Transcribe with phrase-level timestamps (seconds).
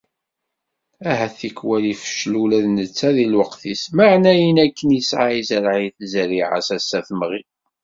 [1.09, 6.99] Ahat tikwal ifeccel ula d netta di lweqt-is, meεna ayen akken isεa izreε-it, zzeriεa ass-a
[7.07, 7.41] temɣi.